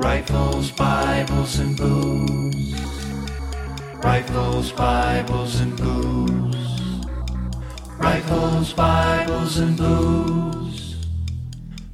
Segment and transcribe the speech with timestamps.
[0.00, 2.74] Rifles, Bibles, and booze.
[4.02, 7.04] Rifles, Bibles, and booze.
[7.98, 10.96] Rifles, Bibles, and booze.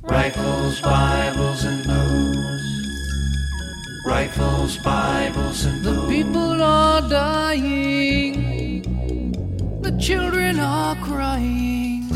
[0.02, 2.56] Rifles, Bibles, and booze.
[4.06, 8.82] Rifles, Bibles, and The people are dying,
[9.82, 12.08] the children are crying,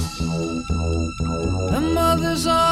[1.73, 2.70] the mothers are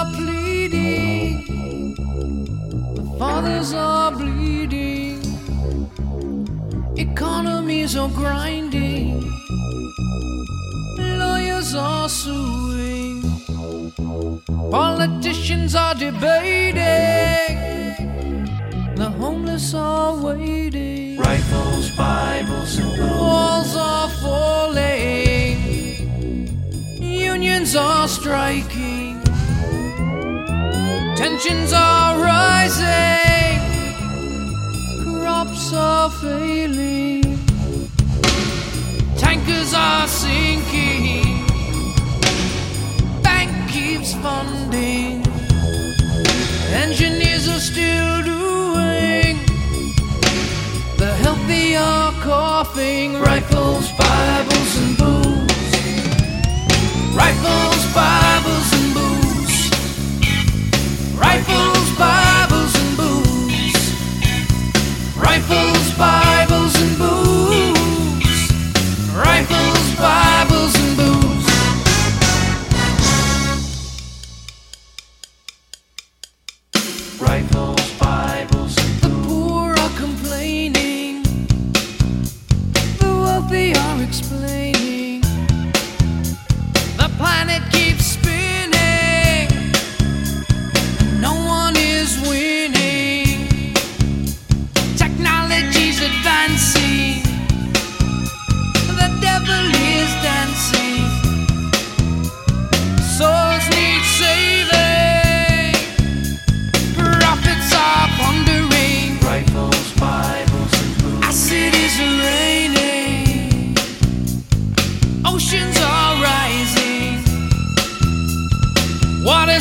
[3.18, 5.20] fathers are bleeding,
[6.96, 9.20] economies are grinding,
[10.98, 13.22] lawyers are suing,
[14.70, 17.58] politicians are debating.
[18.94, 21.18] The homeless are waiting.
[21.18, 22.98] Rifles, Bibles, and.
[23.00, 25.56] Walls are falling.
[27.00, 29.22] Unions are striking.
[31.16, 32.07] Tensions are
[39.68, 41.46] Tankers are sinking.
[43.22, 45.22] Bank keeps funding.
[46.72, 49.36] Engineers are still doing.
[50.96, 53.20] The healthy are coughing.
[53.20, 53.90] Rifles,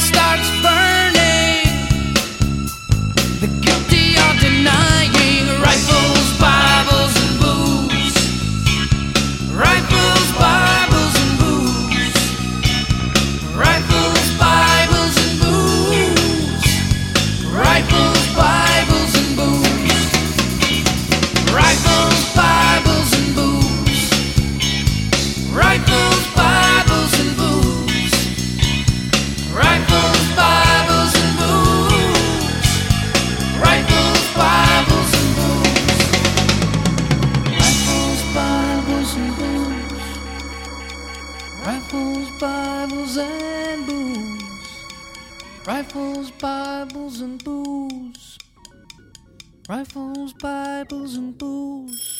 [0.08, 0.67] starts
[41.68, 44.86] Rifles, Bibles, and booze.
[45.68, 48.38] Rifles, Bibles, and booze.
[49.68, 52.17] Rifles, Bibles, and booze.